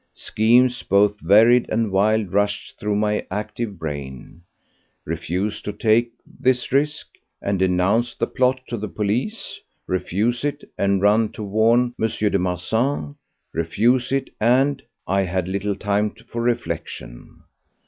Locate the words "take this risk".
5.71-7.09